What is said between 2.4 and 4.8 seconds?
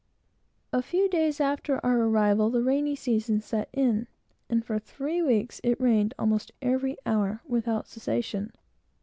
the rainy season set in, and, for